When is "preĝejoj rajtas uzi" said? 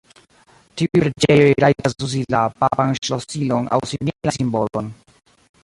1.01-2.23